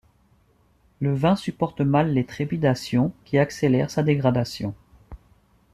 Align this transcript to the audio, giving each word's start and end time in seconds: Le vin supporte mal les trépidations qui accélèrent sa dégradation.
Le 0.99 1.13
vin 1.13 1.35
supporte 1.35 1.79
mal 1.79 2.11
les 2.11 2.25
trépidations 2.25 3.13
qui 3.23 3.37
accélèrent 3.37 3.91
sa 3.91 4.01
dégradation. 4.01 4.73